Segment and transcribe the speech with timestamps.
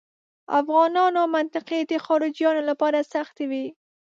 [0.59, 3.65] افغانانو منطقې د خارجیانو لپاره سختې وې.